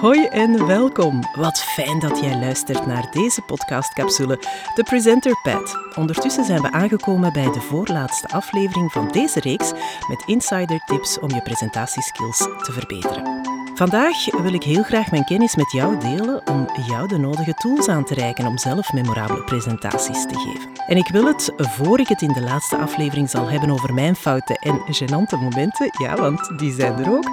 Hoi 0.00 0.24
en 0.24 0.66
welkom. 0.66 1.20
Wat 1.34 1.58
fijn 1.58 1.98
dat 1.98 2.20
jij 2.20 2.38
luistert 2.38 2.86
naar 2.86 3.10
deze 3.10 3.42
podcastcapsule, 3.42 4.38
de 4.74 4.82
Presenter 4.82 5.40
Pad. 5.42 5.78
Ondertussen 5.94 6.44
zijn 6.44 6.62
we 6.62 6.70
aangekomen 6.70 7.32
bij 7.32 7.52
de 7.52 7.60
voorlaatste 7.60 8.28
aflevering 8.28 8.92
van 8.92 9.08
deze 9.08 9.40
reeks 9.40 9.72
met 10.08 10.22
insider 10.26 10.84
tips 10.86 11.18
om 11.18 11.30
je 11.30 11.42
presentatieskills 11.42 12.38
te 12.38 12.72
verbeteren. 12.72 13.40
Vandaag 13.74 14.40
wil 14.42 14.52
ik 14.52 14.62
heel 14.62 14.82
graag 14.82 15.10
mijn 15.10 15.24
kennis 15.24 15.56
met 15.56 15.72
jou 15.72 16.00
delen 16.00 16.46
om 16.46 16.68
jou 16.86 17.08
de 17.08 17.18
nodige 17.18 17.54
tools 17.54 17.88
aan 17.88 18.04
te 18.04 18.14
reiken 18.14 18.46
om 18.46 18.58
zelf 18.58 18.92
memorabele 18.92 19.44
presentaties 19.44 20.26
te 20.26 20.38
geven. 20.38 20.70
En 20.86 20.96
ik 20.96 21.08
wil 21.08 21.26
het, 21.26 21.52
voor 21.56 22.00
ik 22.00 22.08
het 22.08 22.22
in 22.22 22.32
de 22.32 22.42
laatste 22.42 22.76
aflevering 22.76 23.30
zal 23.30 23.48
hebben 23.48 23.70
over 23.70 23.94
mijn 23.94 24.16
fouten 24.16 24.56
en 24.56 24.80
gênante 24.80 25.38
momenten, 25.40 25.90
ja, 25.98 26.16
want 26.16 26.58
die 26.58 26.72
zijn 26.72 26.98
er 26.98 27.10
ook, 27.10 27.30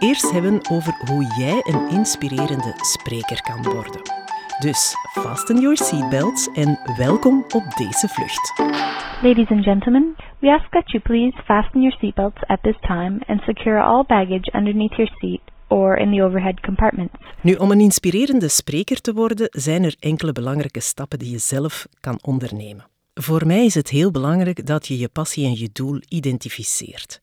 eerst 0.00 0.30
hebben 0.30 0.70
over 0.70 0.94
hoe 1.06 1.34
jij 1.38 1.60
een 1.62 1.88
inspirerende 1.88 2.74
spreker 2.76 3.42
kan 3.42 3.62
worden. 3.62 4.00
Dus 4.58 4.94
fasten 5.12 5.60
your 5.60 5.76
seatbelts 5.76 6.48
en 6.52 6.78
welkom 6.96 7.44
op 7.48 7.64
deze 7.76 8.08
vlucht. 8.08 8.52
Ladies 9.22 9.48
and 9.48 9.64
gentlemen, 9.64 10.16
we 10.38 10.52
ask 10.52 10.70
that 10.70 10.90
you 10.90 11.02
please 11.02 11.42
fasten 11.44 11.80
your 11.80 11.96
seatbelts 11.98 12.46
at 12.46 12.62
this 12.62 12.76
time 12.80 13.18
and 13.26 13.40
secure 13.40 13.82
all 13.82 14.04
baggage 14.06 14.56
underneath 14.56 14.96
your 14.96 15.10
seat 15.18 15.40
or 15.68 15.96
in 15.96 16.10
the 16.10 16.22
overhead 16.22 16.60
compartments. 16.60 17.14
Nu, 17.40 17.54
om 17.54 17.70
een 17.70 17.80
inspirerende 17.80 18.48
spreker 18.48 19.00
te 19.00 19.12
worden, 19.12 19.48
zijn 19.50 19.84
er 19.84 19.96
enkele 19.98 20.32
belangrijke 20.32 20.80
stappen 20.80 21.18
die 21.18 21.30
je 21.30 21.38
zelf 21.38 21.86
kan 22.00 22.18
ondernemen. 22.22 22.88
Voor 23.14 23.46
mij 23.46 23.64
is 23.64 23.74
het 23.74 23.88
heel 23.88 24.10
belangrijk 24.10 24.66
dat 24.66 24.86
je 24.86 24.98
je 24.98 25.08
passie 25.08 25.46
en 25.46 25.58
je 25.58 25.68
doel 25.72 26.00
identificeert. 26.08 27.20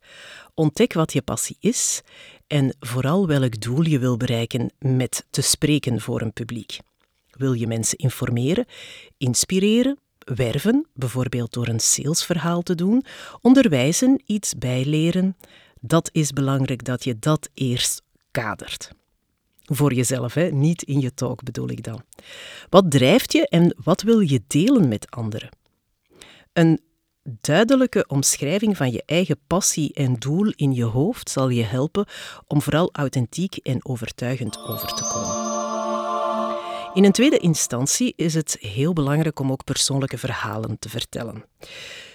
Ontdek 0.54 0.94
wat 0.94 1.14
je 1.14 1.22
passie 1.22 1.58
is 1.60 2.02
en 2.48 2.76
vooral 2.80 3.28
welk 3.28 3.60
doel 3.60 3.82
je 3.82 4.00
wil 4.00 4.18
bereiken 4.18 4.72
met 4.80 5.26
te 5.30 5.42
spreken 5.42 6.02
voor 6.02 6.22
een 6.22 6.34
publiek. 6.34 6.80
Wil 7.30 7.54
je 7.54 7.68
mensen 7.68 7.98
informeren, 7.98 8.66
inspireren, 9.18 10.00
werven, 10.20 10.88
bijvoorbeeld 10.94 11.54
door 11.54 11.68
een 11.68 11.80
salesverhaal 11.80 12.62
te 12.62 12.76
doen, 12.76 13.06
onderwijzen, 13.42 14.22
iets 14.26 14.54
bijleren? 14.58 15.38
Dat 15.80 16.10
is 16.12 16.32
belangrijk 16.32 16.84
dat 16.84 17.04
je 17.04 17.20
dat 17.20 17.50
eerst 17.54 18.02
kadert. 18.32 18.92
Voor 19.64 19.94
jezelf, 19.94 20.34
hè? 20.34 20.52
niet 20.52 20.84
in 20.84 21.00
je 21.00 21.14
talk 21.14 21.44
bedoel 21.44 21.70
ik 21.70 21.84
dan. 21.84 22.02
Wat 22.70 22.92
drijft 22.92 23.32
je 23.32 23.48
en 23.48 23.76
wat 23.84 24.02
wil 24.02 24.20
je 24.20 24.42
delen 24.48 24.88
met 24.88 25.12
anderen? 25.12 25.50
Een 26.54 26.80
duidelijke 27.42 28.06
omschrijving 28.08 28.78
van 28.78 28.92
je 28.92 29.04
eigen 29.06 29.40
passie 29.48 29.94
en 29.94 30.14
doel 30.14 30.54
in 30.56 30.74
je 30.74 30.84
hoofd 30.84 31.30
zal 31.30 31.50
je 31.50 31.64
helpen 31.64 32.06
om 32.48 32.62
vooral 32.62 32.90
authentiek 32.92 33.56
en 33.56 33.86
overtuigend 33.86 34.58
over 34.58 34.94
te 34.94 35.04
komen. 35.04 35.56
In 36.94 37.04
een 37.04 37.12
tweede 37.12 37.38
instantie 37.38 38.14
is 38.16 38.34
het 38.34 38.58
heel 38.60 38.94
belangrijk 38.94 39.40
om 39.40 39.52
ook 39.52 39.64
persoonlijke 39.64 40.18
verhalen 40.18 40.80
te 40.80 40.90
vertellen. 40.90 41.44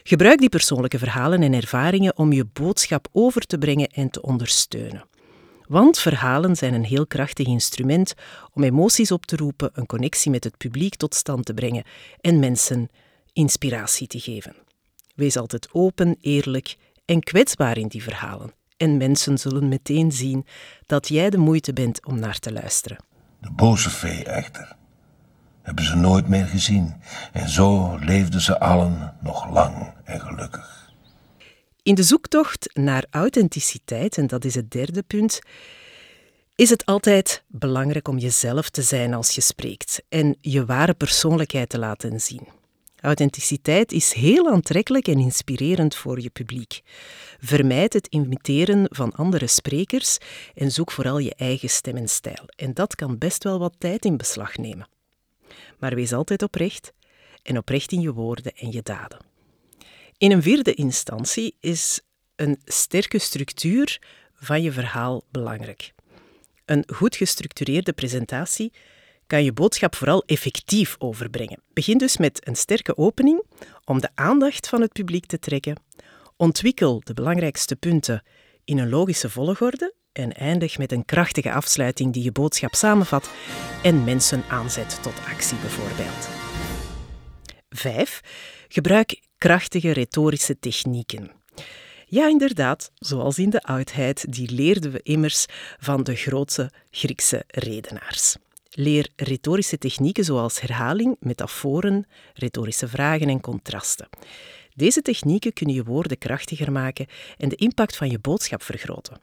Gebruik 0.02 0.38
die 0.38 0.48
persoonlijke 0.48 0.98
verhalen 0.98 1.42
en 1.42 1.52
ervaringen 1.52 2.16
om 2.16 2.32
je 2.32 2.46
boodschap 2.52 3.08
over 3.12 3.46
te 3.46 3.58
brengen 3.58 3.88
en 3.88 4.10
te 4.10 4.22
ondersteunen. 4.22 5.04
Want 5.68 5.98
verhalen 5.98 6.56
zijn 6.56 6.74
een 6.74 6.84
heel 6.84 7.06
krachtig 7.06 7.46
instrument 7.46 8.14
om 8.52 8.62
emoties 8.62 9.10
op 9.10 9.26
te 9.26 9.36
roepen, 9.36 9.70
een 9.72 9.86
connectie 9.86 10.30
met 10.30 10.44
het 10.44 10.56
publiek 10.56 10.94
tot 10.94 11.14
stand 11.14 11.44
te 11.44 11.54
brengen 11.54 11.84
en 12.20 12.38
mensen 12.38 12.90
inspiratie 13.32 14.06
te 14.06 14.20
geven. 14.20 14.54
Wees 15.14 15.36
altijd 15.36 15.68
open, 15.72 16.16
eerlijk 16.20 16.76
en 17.04 17.20
kwetsbaar 17.20 17.78
in 17.78 17.88
die 17.88 18.02
verhalen. 18.02 18.52
En 18.76 18.96
mensen 18.96 19.38
zullen 19.38 19.68
meteen 19.68 20.12
zien 20.12 20.46
dat 20.86 21.08
jij 21.08 21.30
de 21.30 21.38
moeite 21.38 21.72
bent 21.72 22.06
om 22.06 22.18
naar 22.18 22.38
te 22.38 22.52
luisteren. 22.52 23.04
De 23.40 23.50
boze 23.50 23.90
vee 23.90 24.24
echter 24.24 24.76
hebben 25.62 25.84
ze 25.84 25.96
nooit 25.96 26.28
meer 26.28 26.46
gezien. 26.46 26.94
En 27.32 27.48
zo 27.48 27.96
leefden 28.00 28.40
ze 28.40 28.58
allen 28.58 29.16
nog 29.20 29.50
lang 29.50 29.94
en 30.04 30.20
gelukkig. 30.20 30.90
In 31.82 31.94
de 31.94 32.02
zoektocht 32.02 32.70
naar 32.72 33.06
authenticiteit, 33.10 34.18
en 34.18 34.26
dat 34.26 34.44
is 34.44 34.54
het 34.54 34.70
derde 34.70 35.02
punt, 35.02 35.38
is 36.54 36.70
het 36.70 36.84
altijd 36.84 37.44
belangrijk 37.48 38.08
om 38.08 38.18
jezelf 38.18 38.70
te 38.70 38.82
zijn 38.82 39.14
als 39.14 39.34
je 39.34 39.40
spreekt 39.40 40.02
en 40.08 40.36
je 40.40 40.64
ware 40.64 40.94
persoonlijkheid 40.94 41.68
te 41.68 41.78
laten 41.78 42.20
zien. 42.20 42.48
Authenticiteit 43.02 43.92
is 43.92 44.12
heel 44.12 44.50
aantrekkelijk 44.50 45.08
en 45.08 45.18
inspirerend 45.18 45.94
voor 45.94 46.20
je 46.20 46.30
publiek. 46.30 46.80
Vermijd 47.40 47.92
het 47.92 48.06
imiteren 48.06 48.86
van 48.90 49.12
andere 49.12 49.46
sprekers 49.46 50.18
en 50.54 50.70
zoek 50.70 50.90
vooral 50.90 51.18
je 51.18 51.34
eigen 51.34 51.70
stem 51.70 51.96
en 51.96 52.08
stijl. 52.08 52.44
En 52.56 52.74
dat 52.74 52.94
kan 52.94 53.18
best 53.18 53.44
wel 53.44 53.58
wat 53.58 53.74
tijd 53.78 54.04
in 54.04 54.16
beslag 54.16 54.56
nemen. 54.56 54.88
Maar 55.78 55.94
wees 55.94 56.12
altijd 56.12 56.42
oprecht 56.42 56.92
en 57.42 57.58
oprecht 57.58 57.92
in 57.92 58.00
je 58.00 58.12
woorden 58.12 58.52
en 58.52 58.72
je 58.72 58.82
daden. 58.82 59.18
In 60.18 60.32
een 60.32 60.42
vierde 60.42 60.74
instantie 60.74 61.56
is 61.60 62.00
een 62.36 62.60
sterke 62.64 63.18
structuur 63.18 64.00
van 64.34 64.62
je 64.62 64.72
verhaal 64.72 65.24
belangrijk. 65.30 65.92
Een 66.64 66.84
goed 66.94 67.16
gestructureerde 67.16 67.92
presentatie 67.92 68.72
kan 69.32 69.44
je 69.44 69.52
boodschap 69.52 69.94
vooral 69.94 70.22
effectief 70.26 70.96
overbrengen. 70.98 71.62
Begin 71.72 71.98
dus 71.98 72.16
met 72.16 72.46
een 72.46 72.56
sterke 72.56 72.96
opening 72.96 73.42
om 73.84 74.00
de 74.00 74.08
aandacht 74.14 74.68
van 74.68 74.80
het 74.80 74.92
publiek 74.92 75.26
te 75.26 75.38
trekken. 75.38 75.80
Ontwikkel 76.36 77.00
de 77.04 77.14
belangrijkste 77.14 77.76
punten 77.76 78.22
in 78.64 78.78
een 78.78 78.88
logische 78.88 79.30
volgorde 79.30 79.94
en 80.12 80.32
eindig 80.32 80.78
met 80.78 80.92
een 80.92 81.04
krachtige 81.04 81.52
afsluiting 81.52 82.12
die 82.12 82.22
je 82.22 82.32
boodschap 82.32 82.74
samenvat 82.74 83.30
en 83.82 84.04
mensen 84.04 84.42
aanzet 84.48 84.98
tot 85.02 85.14
actie 85.28 85.58
bijvoorbeeld. 85.58 86.28
5. 87.68 88.20
Gebruik 88.68 89.20
krachtige 89.38 89.90
retorische 89.90 90.58
technieken. 90.58 91.30
Ja, 92.06 92.28
inderdaad, 92.28 92.90
zoals 92.94 93.38
in 93.38 93.50
de 93.50 93.62
oudheid, 93.62 94.32
die 94.32 94.50
leerden 94.50 94.92
we 94.92 95.00
immers 95.02 95.46
van 95.78 96.02
de 96.02 96.14
grootste 96.14 96.70
Griekse 96.90 97.44
redenaars. 97.46 98.36
Leer 98.74 99.08
retorische 99.16 99.78
technieken 99.78 100.24
zoals 100.24 100.60
herhaling, 100.60 101.16
metaforen, 101.20 102.06
retorische 102.34 102.88
vragen 102.88 103.28
en 103.28 103.40
contrasten. 103.40 104.08
Deze 104.74 105.02
technieken 105.02 105.52
kunnen 105.52 105.74
je 105.74 105.84
woorden 105.84 106.18
krachtiger 106.18 106.72
maken 106.72 107.06
en 107.36 107.48
de 107.48 107.56
impact 107.56 107.96
van 107.96 108.10
je 108.10 108.18
boodschap 108.18 108.62
vergroten. 108.62 109.20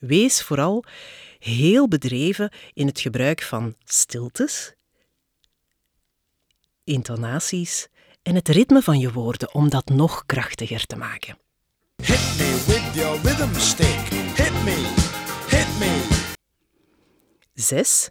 Wees 0.00 0.42
vooral 0.42 0.84
heel 1.38 1.88
bedreven 1.88 2.52
in 2.72 2.86
het 2.86 3.00
gebruik 3.00 3.42
van 3.42 3.74
stiltes, 3.84 4.74
intonaties 6.84 7.88
en 8.22 8.34
het 8.34 8.48
ritme 8.48 8.82
van 8.82 8.98
je 8.98 9.12
woorden 9.12 9.54
om 9.54 9.70
dat 9.70 9.88
nog 9.88 10.26
krachtiger 10.26 10.86
te 10.86 10.96
maken. 10.96 11.38
Hit 12.02 12.34
me 12.38 12.64
with 12.66 12.94
your 12.94 13.20
rhythm 13.22 13.54
stick. 13.54 13.98
Hit 14.36 14.64
me, 14.64 14.94
hit 15.48 15.78
me. 15.78 16.20
6. 17.54 18.10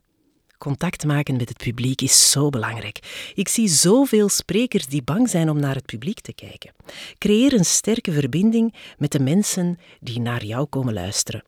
Contact 0.62 1.06
maken 1.06 1.36
met 1.36 1.50
het 1.50 1.58
publiek 1.58 2.02
is 2.02 2.32
zo 2.32 2.50
belangrijk. 2.50 3.32
Ik 3.36 3.48
zie 3.48 3.68
zoveel 3.68 4.30
sprekers 4.30 4.88
die 4.88 5.04
bang 5.04 5.30
zijn 5.30 5.50
om 5.50 5.60
naar 5.60 5.76
het 5.76 5.86
publiek 5.86 6.20
te 6.20 6.34
kijken. 6.34 6.74
Creëer 7.18 7.54
een 7.54 7.66
sterke 7.66 8.12
verbinding 8.12 8.74
met 8.98 9.12
de 9.12 9.20
mensen 9.20 9.78
die 10.00 10.20
naar 10.20 10.46
jou 10.46 10.66
komen 10.66 10.94
luisteren. 10.94 11.44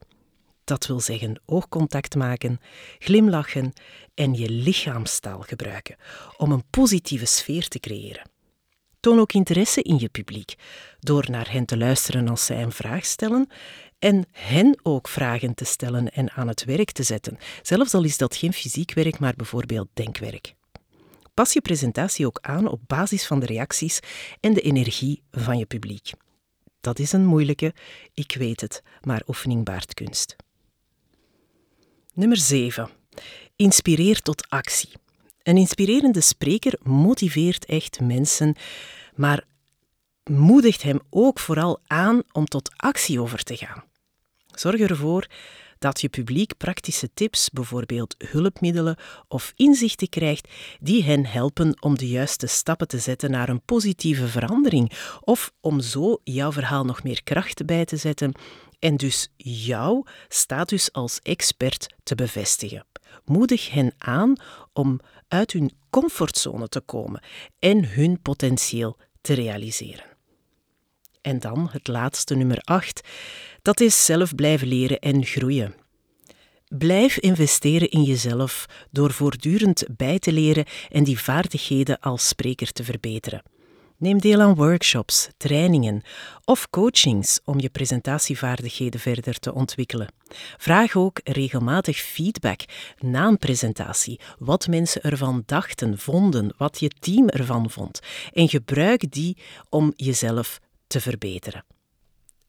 Dat 0.63 0.87
wil 0.87 0.99
zeggen 0.99 1.41
oogcontact 1.45 2.15
maken, 2.15 2.59
glimlachen 2.99 3.73
en 4.13 4.33
je 4.33 4.49
lichaamstaal 4.49 5.41
gebruiken 5.41 5.95
om 6.37 6.51
een 6.51 6.63
positieve 6.69 7.25
sfeer 7.25 7.67
te 7.67 7.79
creëren. 7.79 8.29
Toon 8.99 9.19
ook 9.19 9.33
interesse 9.33 9.81
in 9.81 9.99
je 9.99 10.09
publiek 10.09 10.55
door 10.99 11.25
naar 11.29 11.51
hen 11.51 11.65
te 11.65 11.77
luisteren 11.77 12.27
als 12.27 12.45
zij 12.45 12.63
een 12.63 12.71
vraag 12.71 13.05
stellen 13.05 13.49
en 14.03 14.25
hen 14.31 14.79
ook 14.81 15.07
vragen 15.07 15.53
te 15.55 15.65
stellen 15.65 16.11
en 16.11 16.31
aan 16.31 16.47
het 16.47 16.63
werk 16.63 16.91
te 16.91 17.03
zetten, 17.03 17.37
zelfs 17.61 17.93
al 17.93 18.03
is 18.03 18.17
dat 18.17 18.35
geen 18.35 18.53
fysiek 18.53 18.93
werk, 18.93 19.19
maar 19.19 19.33
bijvoorbeeld 19.35 19.87
denkwerk. 19.93 20.53
Pas 21.33 21.53
je 21.53 21.61
presentatie 21.61 22.25
ook 22.25 22.39
aan 22.41 22.67
op 22.67 22.81
basis 22.87 23.25
van 23.25 23.39
de 23.39 23.45
reacties 23.45 23.99
en 24.39 24.53
de 24.53 24.61
energie 24.61 25.23
van 25.31 25.57
je 25.57 25.65
publiek. 25.65 26.11
Dat 26.81 26.99
is 26.99 27.11
een 27.11 27.25
moeilijke, 27.25 27.73
ik 28.13 28.35
weet 28.35 28.61
het, 28.61 28.81
maar 29.01 29.23
oefening 29.27 29.65
baart 29.65 29.93
kunst. 29.93 30.35
Nummer 32.13 32.37
7. 32.37 32.89
Inspireer 33.55 34.21
tot 34.21 34.49
actie. 34.49 34.89
Een 35.43 35.57
inspirerende 35.57 36.21
spreker 36.21 36.79
motiveert 36.81 37.65
echt 37.65 37.99
mensen, 37.99 38.55
maar 39.15 39.43
moedigt 40.23 40.81
hem 40.81 40.99
ook 41.09 41.39
vooral 41.39 41.79
aan 41.87 42.21
om 42.31 42.45
tot 42.45 42.71
actie 42.75 43.21
over 43.21 43.43
te 43.43 43.57
gaan. 43.57 43.91
Zorg 44.53 44.79
ervoor 44.79 45.27
dat 45.79 46.01
je 46.01 46.09
publiek 46.09 46.57
praktische 46.57 47.09
tips, 47.13 47.49
bijvoorbeeld 47.49 48.15
hulpmiddelen 48.17 48.97
of 49.27 49.53
inzichten 49.55 50.09
krijgt 50.09 50.47
die 50.79 51.03
hen 51.03 51.25
helpen 51.25 51.81
om 51.81 51.97
de 51.97 52.07
juiste 52.07 52.47
stappen 52.47 52.87
te 52.87 52.99
zetten 52.99 53.31
naar 53.31 53.49
een 53.49 53.61
positieve 53.61 54.27
verandering 54.27 54.91
of 55.21 55.51
om 55.61 55.79
zo 55.79 56.19
jouw 56.23 56.51
verhaal 56.51 56.85
nog 56.85 57.03
meer 57.03 57.23
kracht 57.23 57.65
bij 57.65 57.85
te 57.85 57.97
zetten 57.97 58.33
en 58.79 58.97
dus 58.97 59.29
jouw 59.37 60.03
status 60.27 60.91
als 60.91 61.19
expert 61.19 61.93
te 62.03 62.15
bevestigen. 62.15 62.85
Moedig 63.25 63.69
hen 63.69 63.93
aan 63.97 64.35
om 64.73 64.99
uit 65.27 65.51
hun 65.51 65.71
comfortzone 65.89 66.67
te 66.67 66.81
komen 66.81 67.23
en 67.59 67.89
hun 67.89 68.21
potentieel 68.21 68.97
te 69.21 69.33
realiseren. 69.33 70.12
En 71.23 71.39
dan 71.39 71.69
het 71.71 71.87
laatste, 71.87 72.35
nummer 72.35 72.59
8. 72.63 73.01
Dat 73.61 73.79
is 73.79 74.05
zelf 74.05 74.35
blijven 74.35 74.67
leren 74.67 74.99
en 74.99 75.25
groeien. 75.25 75.75
Blijf 76.67 77.17
investeren 77.17 77.89
in 77.89 78.03
jezelf 78.03 78.65
door 78.91 79.11
voortdurend 79.11 79.83
bij 79.97 80.19
te 80.19 80.31
leren 80.31 80.65
en 80.89 81.03
die 81.03 81.19
vaardigheden 81.19 81.99
als 81.99 82.27
spreker 82.27 82.71
te 82.71 82.83
verbeteren. 82.83 83.43
Neem 83.97 84.19
deel 84.19 84.41
aan 84.41 84.55
workshops, 84.55 85.29
trainingen 85.37 86.01
of 86.45 86.69
coachings 86.69 87.39
om 87.45 87.59
je 87.59 87.69
presentatievaardigheden 87.69 88.99
verder 88.99 89.39
te 89.39 89.53
ontwikkelen. 89.53 90.13
Vraag 90.57 90.95
ook 90.95 91.19
regelmatig 91.23 91.97
feedback 91.97 92.61
na 92.99 93.27
een 93.27 93.37
presentatie, 93.37 94.19
wat 94.39 94.67
mensen 94.67 95.01
ervan 95.01 95.43
dachten, 95.45 95.99
vonden, 95.99 96.53
wat 96.57 96.79
je 96.79 96.89
team 96.99 97.29
ervan 97.29 97.69
vond. 97.69 97.99
En 98.33 98.49
gebruik 98.49 99.11
die 99.11 99.37
om 99.69 99.93
jezelf 99.95 100.59
te 100.93 101.01
verbeteren. 101.01 101.65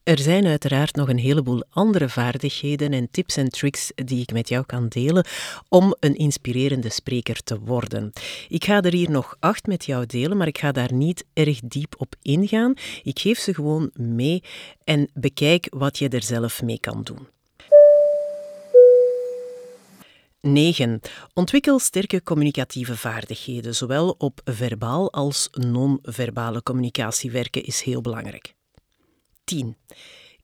Er 0.03 0.19
zijn 0.19 0.45
uiteraard 0.45 0.95
nog 0.95 1.09
een 1.09 1.17
heleboel 1.17 1.63
andere 1.69 2.09
vaardigheden 2.09 2.93
en 2.93 3.11
tips 3.11 3.37
en 3.37 3.49
tricks 3.49 3.91
die 3.95 4.21
ik 4.21 4.31
met 4.31 4.49
jou 4.49 4.65
kan 4.65 4.87
delen 4.87 5.25
om 5.69 5.95
een 5.99 6.15
inspirerende 6.15 6.89
spreker 6.89 7.43
te 7.43 7.59
worden. 7.59 8.11
Ik 8.47 8.65
ga 8.65 8.81
er 8.81 8.93
hier 8.93 9.11
nog 9.11 9.35
acht 9.39 9.67
met 9.67 9.85
jou 9.85 10.05
delen, 10.05 10.37
maar 10.37 10.47
ik 10.47 10.57
ga 10.57 10.71
daar 10.71 10.93
niet 10.93 11.25
erg 11.33 11.59
diep 11.59 11.95
op 11.97 12.15
ingaan. 12.21 12.73
Ik 13.03 13.19
geef 13.19 13.39
ze 13.39 13.53
gewoon 13.53 13.89
mee 13.93 14.43
en 14.83 15.09
bekijk 15.13 15.67
wat 15.69 15.97
je 15.97 16.09
er 16.09 16.23
zelf 16.23 16.61
mee 16.61 16.79
kan 16.79 17.03
doen. 17.03 17.34
9. 20.45 20.99
Ontwikkel 21.33 21.79
sterke 21.79 22.23
communicatieve 22.23 22.97
vaardigheden. 22.97 23.75
Zowel 23.75 24.15
op 24.17 24.41
verbaal 24.43 25.11
als 25.13 25.47
non-verbale 25.51 26.63
communicatie 26.63 27.31
werken 27.31 27.63
is 27.63 27.81
heel 27.81 28.01
belangrijk. 28.01 28.53
10. 29.43 29.77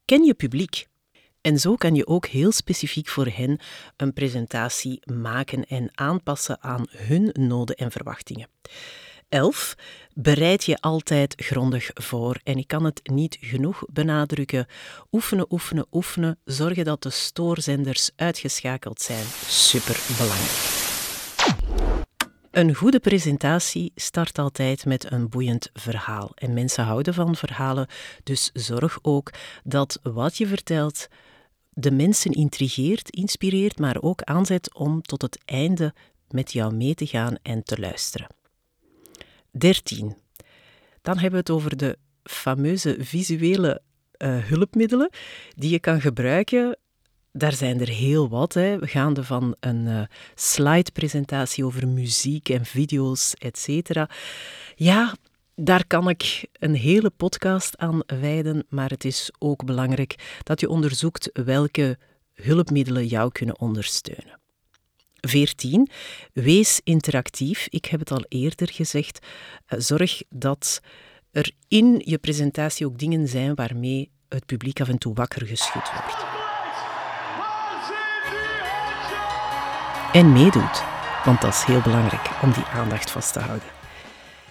Ken 0.04 0.24
je 0.24 0.34
publiek. 0.34 0.86
En 1.40 1.58
zo 1.58 1.74
kan 1.74 1.94
je 1.94 2.06
ook 2.06 2.26
heel 2.26 2.52
specifiek 2.52 3.08
voor 3.08 3.26
hen 3.26 3.60
een 3.96 4.12
presentatie 4.12 5.00
maken 5.12 5.64
en 5.66 5.90
aanpassen 5.94 6.62
aan 6.62 6.86
hun 6.90 7.30
noden 7.32 7.76
en 7.76 7.90
verwachtingen. 7.90 8.48
11. 9.32 9.74
Bereid 10.14 10.64
je 10.64 10.80
altijd 10.80 11.34
grondig 11.36 11.90
voor. 11.94 12.40
En 12.44 12.58
ik 12.58 12.66
kan 12.66 12.84
het 12.84 13.00
niet 13.02 13.36
genoeg 13.40 13.82
benadrukken. 13.92 14.66
Oefenen, 15.12 15.46
oefenen, 15.50 15.86
oefenen. 15.92 16.38
Zorgen 16.44 16.84
dat 16.84 17.02
de 17.02 17.10
stoorzenders 17.10 18.10
uitgeschakeld 18.16 19.00
zijn. 19.00 19.24
Super 19.46 20.00
belangrijk. 20.18 20.80
Een 22.50 22.74
goede 22.74 23.00
presentatie 23.00 23.92
start 23.94 24.38
altijd 24.38 24.84
met 24.84 25.12
een 25.12 25.28
boeiend 25.28 25.70
verhaal. 25.72 26.30
En 26.34 26.54
mensen 26.54 26.84
houden 26.84 27.14
van 27.14 27.36
verhalen, 27.36 27.86
dus 28.22 28.50
zorg 28.52 28.98
ook 29.02 29.30
dat 29.64 30.00
wat 30.02 30.36
je 30.36 30.46
vertelt 30.46 31.08
de 31.70 31.90
mensen 31.90 32.30
intrigeert, 32.30 33.10
inspireert, 33.10 33.78
maar 33.78 33.96
ook 34.00 34.22
aanzet 34.22 34.74
om 34.74 35.02
tot 35.02 35.22
het 35.22 35.38
einde 35.44 35.94
met 36.28 36.52
jou 36.52 36.74
mee 36.74 36.94
te 36.94 37.06
gaan 37.06 37.36
en 37.42 37.62
te 37.62 37.80
luisteren. 37.80 38.41
13. 39.52 40.16
Dan 41.02 41.14
hebben 41.14 41.30
we 41.30 41.36
het 41.36 41.50
over 41.50 41.76
de 41.76 41.98
fameuze 42.22 42.96
visuele 42.98 43.82
uh, 44.18 44.38
hulpmiddelen 44.38 45.10
die 45.54 45.70
je 45.70 45.80
kan 45.80 46.00
gebruiken 46.00 46.76
daar 47.32 47.52
zijn 47.52 47.80
er 47.80 47.88
heel 47.88 48.28
wat. 48.28 48.54
Hè. 48.54 48.78
We 48.78 48.86
gaan 48.86 49.24
van 49.24 49.56
een 49.60 49.86
uh, 49.86 50.02
slide-presentatie 50.34 51.64
over 51.64 51.88
muziek 51.88 52.48
en 52.48 52.64
video's, 52.64 53.34
etc. 53.34 54.04
Ja, 54.74 55.14
daar 55.54 55.86
kan 55.86 56.08
ik 56.08 56.44
een 56.52 56.74
hele 56.74 57.10
podcast 57.10 57.78
aan 57.78 58.00
wijden, 58.06 58.66
maar 58.68 58.90
het 58.90 59.04
is 59.04 59.30
ook 59.38 59.64
belangrijk 59.64 60.40
dat 60.42 60.60
je 60.60 60.68
onderzoekt 60.68 61.30
welke 61.32 61.98
hulpmiddelen 62.34 63.06
jou 63.06 63.32
kunnen 63.32 63.60
ondersteunen. 63.60 64.41
14. 65.28 65.88
Wees 66.32 66.80
interactief. 66.84 67.66
Ik 67.70 67.84
heb 67.84 68.00
het 68.00 68.10
al 68.10 68.24
eerder 68.28 68.70
gezegd. 68.72 69.26
Eh, 69.66 69.78
zorg 69.80 70.22
dat 70.28 70.80
er 71.30 71.50
in 71.68 72.02
je 72.04 72.18
presentatie 72.18 72.86
ook 72.86 72.98
dingen 72.98 73.28
zijn 73.28 73.54
waarmee 73.54 74.10
het 74.28 74.46
publiek 74.46 74.80
af 74.80 74.88
en 74.88 74.98
toe 74.98 75.14
wakker 75.14 75.46
geschud 75.46 75.92
wordt. 75.92 76.32
en 80.12 80.32
meedoet. 80.32 80.84
Want 81.24 81.40
dat 81.40 81.52
is 81.52 81.64
heel 81.64 81.80
belangrijk 81.80 82.30
om 82.42 82.52
die 82.52 82.64
aandacht 82.64 83.10
vast 83.10 83.32
te 83.32 83.38
houden. 83.38 83.68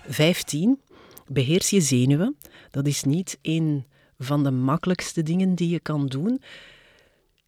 15. 0.07 0.81
Beheers 1.27 1.69
je 1.69 1.81
zenuwen. 1.81 2.37
Dat 2.71 2.87
is 2.87 3.03
niet 3.03 3.37
een 3.41 3.85
van 4.17 4.43
de 4.43 4.51
makkelijkste 4.51 5.23
dingen 5.23 5.55
die 5.55 5.69
je 5.69 5.79
kan 5.79 6.07
doen. 6.07 6.41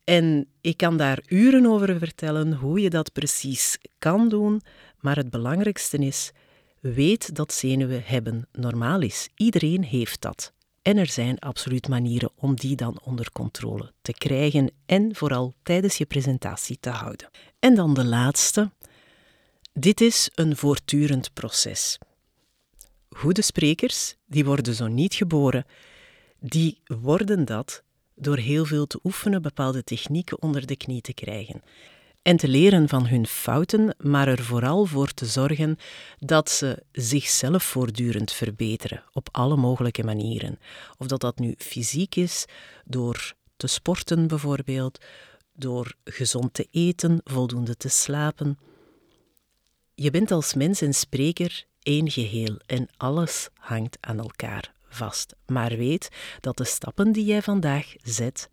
En 0.04 0.48
ik 0.62 0.78
kan 0.78 0.98
daar 0.98 1.24
uren 1.28 1.66
over 1.66 1.98
vertellen 1.98 2.54
hoe 2.54 2.80
je 2.80 2.90
dat 2.90 3.14
precies 3.14 3.78
kan 4.00 4.30
doen. 4.30 4.62
Maar 5.00 5.16
het 5.16 5.30
belangrijkste 5.30 5.98
is, 5.98 6.32
weet 6.80 7.36
dat 7.36 7.54
zenuwen 7.54 8.04
hebben 8.06 8.48
normaal 8.52 9.02
is. 9.02 9.30
Iedereen 9.36 9.84
heeft 9.84 10.22
dat. 10.22 10.54
En 10.82 10.98
er 10.98 11.08
zijn 11.08 11.40
absoluut 11.40 11.88
manieren 11.88 12.32
om 12.36 12.56
die 12.56 12.76
dan 12.76 13.00
onder 13.04 13.32
controle 13.32 13.92
te 14.02 14.14
krijgen 14.14 14.72
en 14.86 15.16
vooral 15.16 15.54
tijdens 15.64 15.98
je 15.98 16.06
presentatie 16.06 16.78
te 16.80 16.90
houden. 16.90 17.30
En 17.60 17.76
dan 17.76 17.94
de 17.94 18.06
laatste. 18.06 18.72
Dit 19.74 20.02
is 20.02 20.30
een 20.36 20.56
voortdurend 20.56 21.34
proces. 21.34 21.98
Goede 23.10 23.42
sprekers, 23.42 24.16
die 24.26 24.46
worden 24.46 24.76
zo 24.76 24.88
niet 24.88 25.14
geboren, 25.14 25.66
die 26.40 26.82
worden 27.02 27.46
dat 27.46 27.84
door 28.24 28.38
heel 28.38 28.66
veel 28.66 28.88
te 28.88 29.00
oefenen, 29.04 29.42
bepaalde 29.42 29.84
technieken 29.84 30.42
onder 30.42 30.66
de 30.66 30.76
knie 30.76 31.02
te 31.02 31.14
krijgen 31.14 31.62
en 32.24 32.38
te 32.38 32.48
leren 32.48 32.90
van 32.90 33.08
hun 33.08 33.28
fouten, 33.28 33.96
maar 34.00 34.28
er 34.28 34.44
vooral 34.44 34.86
voor 34.86 35.12
te 35.12 35.26
zorgen 35.26 35.78
dat 36.20 36.50
ze 36.50 36.84
zichzelf 36.92 37.64
voortdurend 37.64 38.32
verbeteren 38.32 39.04
op 39.14 39.30
alle 39.32 39.56
mogelijke 39.56 40.04
manieren. 40.04 40.60
Of 40.98 41.08
dat 41.08 41.22
dat 41.22 41.40
nu 41.40 41.56
fysiek 41.58 42.16
is, 42.16 42.46
door 42.86 43.34
te 43.58 43.68
sporten 43.68 44.28
bijvoorbeeld, 44.28 45.06
door 45.54 45.96
gezond 46.04 46.54
te 46.54 46.68
eten, 46.72 47.22
voldoende 47.24 47.78
te 47.78 47.90
slapen. 47.90 48.58
Je 49.96 50.12
bent 50.12 50.32
als 50.32 50.54
mens 50.54 50.82
en 50.82 50.94
spreker 50.94 51.66
één 51.82 52.12
geheel 52.12 52.56
en 52.66 52.88
alles 52.98 53.50
hangt 53.54 53.98
aan 54.00 54.20
elkaar 54.20 54.74
vast. 54.94 55.36
Maar 55.46 55.78
weet 55.78 56.10
dat 56.40 56.58
de 56.58 56.66
stappen 56.66 57.12
die 57.12 57.26
jij 57.26 57.42
vandaag 57.42 57.94
zet 58.04 58.50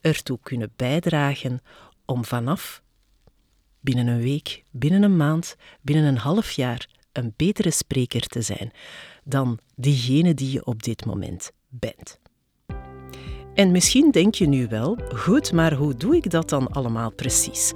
ertoe 0.00 0.38
kunnen 0.42 0.72
bijdragen 0.76 1.60
om 2.04 2.24
vanaf 2.24 2.82
binnen 3.80 4.06
een 4.06 4.22
week, 4.22 4.62
binnen 4.70 5.02
een 5.02 5.16
maand, 5.16 5.56
binnen 5.82 6.04
een 6.04 6.18
half 6.18 6.50
jaar 6.50 6.88
een 7.12 7.32
betere 7.36 7.70
spreker 7.70 8.26
te 8.26 8.42
zijn 8.42 8.72
dan 9.24 9.58
diegene 9.76 10.34
die 10.34 10.52
je 10.52 10.64
op 10.64 10.82
dit 10.82 11.04
moment 11.04 11.50
bent. 11.68 12.18
En 13.54 13.70
misschien 13.70 14.10
denk 14.10 14.34
je 14.34 14.46
nu 14.46 14.66
wel, 14.66 14.98
goed, 15.14 15.52
maar 15.52 15.74
hoe 15.74 15.94
doe 15.94 16.16
ik 16.16 16.30
dat 16.30 16.48
dan 16.48 16.68
allemaal 16.68 17.10
precies? 17.10 17.72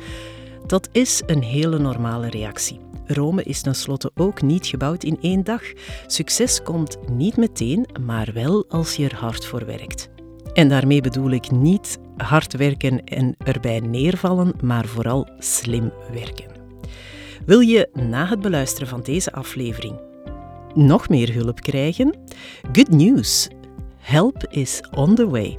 Dat 0.72 0.88
is 0.92 1.22
een 1.26 1.42
hele 1.42 1.78
normale 1.78 2.28
reactie. 2.28 2.80
Rome 3.06 3.42
is 3.42 3.60
tenslotte 3.60 4.10
ook 4.14 4.42
niet 4.42 4.66
gebouwd 4.66 5.04
in 5.04 5.18
één 5.20 5.44
dag. 5.44 5.62
Succes 6.06 6.62
komt 6.62 6.98
niet 7.10 7.36
meteen, 7.36 7.86
maar 8.00 8.30
wel 8.34 8.64
als 8.68 8.96
je 8.96 9.04
er 9.04 9.14
hard 9.14 9.46
voor 9.46 9.66
werkt. 9.66 10.10
En 10.52 10.68
daarmee 10.68 11.00
bedoel 11.00 11.30
ik 11.30 11.50
niet 11.50 11.98
hard 12.16 12.56
werken 12.56 13.04
en 13.04 13.34
erbij 13.38 13.80
neervallen, 13.80 14.52
maar 14.62 14.86
vooral 14.86 15.28
slim 15.38 15.92
werken. 16.12 16.50
Wil 17.46 17.60
je 17.60 17.88
na 17.92 18.26
het 18.26 18.40
beluisteren 18.40 18.88
van 18.88 19.00
deze 19.02 19.32
aflevering 19.32 20.00
nog 20.74 21.08
meer 21.08 21.34
hulp 21.34 21.60
krijgen? 21.60 22.16
Good 22.72 22.90
news! 22.90 23.48
Help 23.96 24.46
is 24.50 24.80
on 24.94 25.14
the 25.14 25.28
way. 25.28 25.58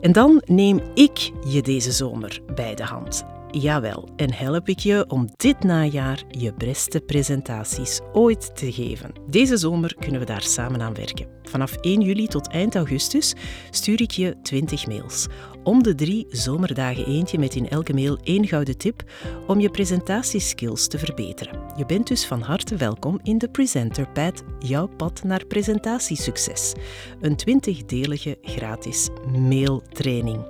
En 0.00 0.12
dan 0.12 0.42
neem 0.46 0.80
ik 0.94 1.30
je 1.46 1.62
deze 1.62 1.92
zomer 1.92 2.40
bij 2.54 2.74
de 2.74 2.84
hand. 2.84 3.36
Jawel, 3.50 4.08
en 4.16 4.32
help 4.32 4.68
ik 4.68 4.78
je 4.78 5.04
om 5.08 5.28
dit 5.36 5.62
najaar 5.62 6.22
je 6.28 6.54
beste 6.54 7.00
presentaties 7.00 8.00
ooit 8.12 8.56
te 8.56 8.72
geven. 8.72 9.12
Deze 9.26 9.56
zomer 9.56 9.94
kunnen 9.94 10.20
we 10.20 10.26
daar 10.26 10.42
samen 10.42 10.80
aan 10.80 10.94
werken. 10.94 11.26
Vanaf 11.42 11.76
1 11.76 12.00
juli 12.00 12.26
tot 12.26 12.48
eind 12.48 12.74
augustus 12.74 13.34
stuur 13.70 14.00
ik 14.00 14.10
je 14.10 14.36
20 14.42 14.86
mails 14.86 15.26
om 15.68 15.82
de 15.82 15.94
drie 15.94 16.26
zomerdagen 16.30 17.06
eentje 17.06 17.38
met 17.38 17.54
in 17.54 17.68
elke 17.68 17.94
mail 17.94 18.18
één 18.22 18.46
gouden 18.46 18.76
tip 18.76 19.04
om 19.46 19.60
je 19.60 19.70
presentatieskills 19.70 20.86
te 20.86 20.98
verbeteren. 20.98 21.60
Je 21.76 21.86
bent 21.86 22.06
dus 22.06 22.26
van 22.26 22.40
harte 22.40 22.76
welkom 22.76 23.20
in 23.22 23.38
de 23.38 23.48
Presenter 23.48 24.08
Pad, 24.08 24.42
jouw 24.58 24.86
pad 24.86 25.22
naar 25.24 25.46
presentatiesucces. 25.46 26.72
Een 27.20 27.36
20-delige 27.48 28.38
gratis 28.42 29.08
mailtraining. 29.38 30.46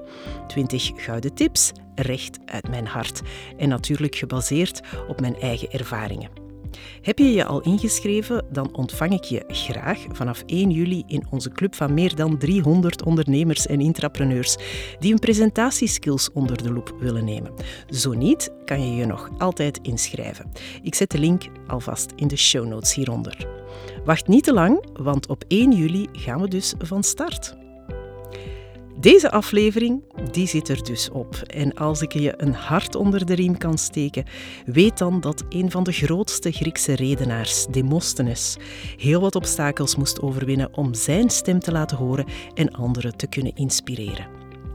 20 0.46 0.90
gouden 0.96 1.34
tips, 1.34 1.72
recht 1.94 2.38
uit 2.44 2.68
mijn 2.68 2.87
hart. 2.87 3.22
En 3.56 3.68
natuurlijk 3.68 4.14
gebaseerd 4.14 4.80
op 5.08 5.20
mijn 5.20 5.40
eigen 5.40 5.70
ervaringen. 5.70 6.48
Heb 7.02 7.18
je 7.18 7.32
je 7.32 7.44
al 7.44 7.60
ingeschreven, 7.60 8.44
dan 8.52 8.76
ontvang 8.76 9.12
ik 9.12 9.25
je 9.25 9.44
graag 9.46 10.04
vanaf 10.12 10.42
1 10.46 10.70
juli 10.70 11.02
in 11.06 11.26
onze 11.30 11.50
club 11.50 11.75
van 11.75 11.94
meer 11.94 12.14
dan 12.14 12.38
300 12.38 13.04
ondernemers 13.04 13.66
en 13.66 13.80
intrapreneurs 13.80 14.56
die 14.98 15.10
hun 15.10 15.18
presentatieskills 15.18 16.32
onder 16.32 16.62
de 16.62 16.72
loep 16.72 16.94
willen 17.00 17.25
nemen. 17.25 17.52
Zo 17.90 18.12
niet, 18.12 18.52
kan 18.64 18.82
je 18.82 18.96
je 18.96 19.06
nog 19.06 19.30
altijd 19.38 19.78
inschrijven. 19.82 20.52
Ik 20.82 20.94
zet 20.94 21.10
de 21.10 21.18
link 21.18 21.42
alvast 21.66 22.12
in 22.16 22.28
de 22.28 22.37
show 22.37 22.66
notes 22.66 22.94
hieronder. 22.94 23.46
Wacht 24.04 24.28
niet 24.28 24.44
te 24.44 24.52
lang, 24.52 24.87
want 24.92 25.28
op 25.28 25.44
1 25.48 25.72
juli 25.72 26.08
gaan 26.12 26.40
we 26.40 26.48
dus 26.48 26.75
van 26.78 27.02
start. 27.02 27.56
Deze 29.00 29.31
aflevering 29.31 30.02
die 30.31 30.47
zit 30.47 30.69
er 30.69 30.85
dus 30.85 31.11
op. 31.11 31.35
En 31.47 31.75
als 31.75 32.02
ik 32.02 32.12
je 32.12 32.35
een 32.37 32.55
hart 32.55 32.95
onder 32.95 33.26
de 33.26 33.35
riem 33.35 33.59
kan 33.59 33.78
steken, 33.78 34.25
weet 34.67 34.99
dan 34.99 35.21
dat 35.21 35.45
een 35.49 35.71
van 35.71 35.85
de 35.85 35.93
grootste 35.93 36.52
Griekse 36.52 36.95
redenaars, 36.95 37.67
Demosthenes, 37.67 38.57
heel 38.97 39.21
wat 39.21 39.35
obstakels 39.35 39.97
moest 39.97 40.21
overwinnen 40.21 40.76
om 40.76 40.95
zijn 40.95 41.31
stem 41.31 41.59
te 41.59 41.73
laten 41.73 41.97
horen 41.97 42.26
en 42.55 42.71
anderen 42.71 43.17
te 43.17 43.26
kunnen 43.26 43.55
inspireren. 43.55 44.26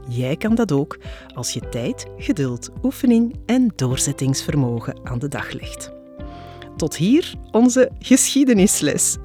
Jij 0.08 0.36
kan 0.36 0.54
dat 0.54 0.72
ook 0.72 0.98
als 1.34 1.52
je 1.52 1.68
tijd, 1.68 2.06
geduld, 2.16 2.70
oefening 2.82 3.34
en 3.46 3.72
doorzettingsvermogen 3.76 4.98
aan 5.02 5.18
de 5.18 5.28
dag 5.28 5.52
legt. 5.52 6.03
Tot 6.76 6.96
hier 6.96 7.34
onze 7.50 7.90
geschiedenisles. 7.98 9.16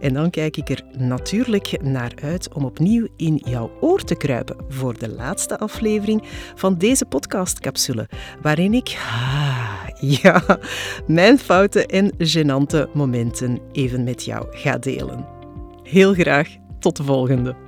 En 0.00 0.14
dan 0.14 0.30
kijk 0.30 0.56
ik 0.56 0.68
er 0.68 0.82
natuurlijk 0.98 1.82
naar 1.82 2.12
uit 2.22 2.54
om 2.54 2.64
opnieuw 2.64 3.06
in 3.16 3.42
jouw 3.44 3.70
oor 3.80 4.04
te 4.04 4.16
kruipen 4.16 4.56
voor 4.68 4.98
de 4.98 5.08
laatste 5.08 5.58
aflevering 5.58 6.22
van 6.54 6.78
deze 6.78 7.04
podcastcapsule, 7.04 8.08
waarin 8.42 8.74
ik, 8.74 8.96
ah, 8.98 9.86
ja, 10.22 10.58
mijn 11.06 11.38
fouten 11.38 11.86
en 11.86 12.12
gênante 12.18 12.92
momenten 12.92 13.58
even 13.72 14.04
met 14.04 14.24
jou 14.24 14.46
ga 14.50 14.78
delen. 14.78 15.26
Heel 15.82 16.14
graag 16.14 16.48
tot 16.78 16.96
de 16.96 17.02
volgende. 17.02 17.65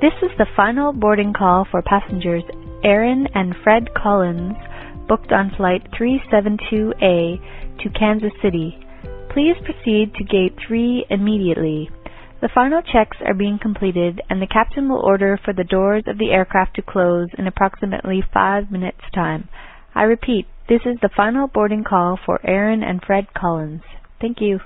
This 0.00 0.14
is 0.22 0.30
the 0.38 0.46
final 0.54 0.92
boarding 0.92 1.32
call 1.32 1.66
for 1.68 1.82
passengers 1.82 2.44
Aaron 2.84 3.26
and 3.34 3.52
Fred 3.64 3.88
Collins, 3.94 4.54
booked 5.08 5.32
on 5.32 5.50
flight 5.56 5.90
372A 5.90 7.82
to 7.82 7.98
Kansas 7.98 8.30
City. 8.40 8.78
Please 9.34 9.56
proceed 9.64 10.14
to 10.14 10.22
gate 10.22 10.54
3 10.68 11.06
immediately. 11.10 11.90
The 12.40 12.48
final 12.54 12.80
checks 12.80 13.16
are 13.26 13.34
being 13.34 13.58
completed 13.60 14.20
and 14.30 14.40
the 14.40 14.46
captain 14.46 14.88
will 14.88 15.02
order 15.04 15.36
for 15.44 15.52
the 15.52 15.64
doors 15.64 16.04
of 16.06 16.18
the 16.18 16.30
aircraft 16.30 16.76
to 16.76 16.82
close 16.82 17.30
in 17.36 17.48
approximately 17.48 18.22
5 18.32 18.70
minutes 18.70 19.02
time. 19.12 19.48
I 19.96 20.04
repeat, 20.04 20.46
this 20.68 20.82
is 20.86 20.98
the 21.02 21.10
final 21.16 21.48
boarding 21.48 21.82
call 21.82 22.20
for 22.24 22.38
Aaron 22.44 22.84
and 22.84 23.02
Fred 23.04 23.34
Collins. 23.34 23.82
Thank 24.20 24.40
you. 24.40 24.60